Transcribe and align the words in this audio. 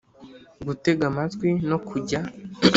Gutega 0.67 1.03
amatwi 1.11 1.49
no 1.69 1.77
kujya 1.87 2.19